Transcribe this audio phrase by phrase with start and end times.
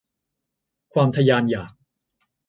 [0.93, 1.71] ความทะยานอยาก